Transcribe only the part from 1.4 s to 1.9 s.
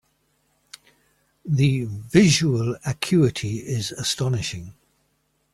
The